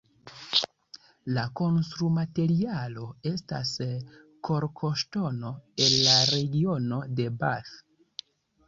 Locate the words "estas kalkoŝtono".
3.33-5.53